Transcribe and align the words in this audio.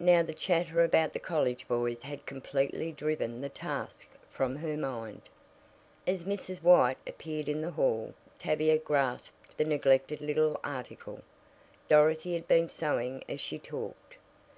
Now 0.00 0.22
the 0.22 0.32
chatter 0.32 0.82
about 0.82 1.12
the 1.12 1.18
college 1.18 1.68
boys 1.68 2.02
had 2.02 2.24
completely 2.24 2.90
driven 2.90 3.42
the 3.42 3.50
task 3.50 4.08
from 4.30 4.56
her 4.56 4.78
mind. 4.78 5.20
As 6.06 6.24
Mrs. 6.24 6.62
White 6.62 6.96
appeared 7.06 7.50
in 7.50 7.60
the 7.60 7.72
hall 7.72 8.14
Tavia 8.38 8.78
grasped 8.78 9.58
the 9.58 9.66
neglected 9.66 10.22
little 10.22 10.58
article. 10.64 11.20
Dorothy 11.86 12.32
had 12.32 12.48
been 12.48 12.70
sewing 12.70 13.22
as 13.28 13.40
she 13.42 13.58
talked. 13.58 14.14